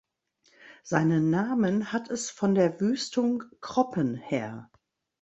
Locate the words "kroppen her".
3.61-4.71